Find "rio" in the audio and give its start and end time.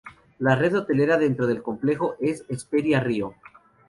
3.01-3.35